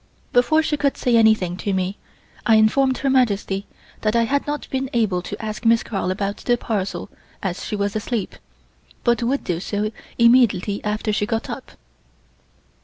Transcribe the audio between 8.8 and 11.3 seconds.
but would do so immediately she